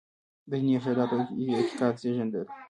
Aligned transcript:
دیني 0.49 0.71
ارشاداتو 0.75 1.17
او 1.39 1.49
اعتقاد 1.57 1.93
زېږنده 2.01 2.39
دي. 2.43 2.49